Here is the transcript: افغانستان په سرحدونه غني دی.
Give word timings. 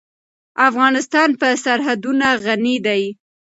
افغانستان 0.69 1.29
په 1.39 1.47
سرحدونه 1.63 2.27
غني 2.43 2.75
دی. 2.85 3.03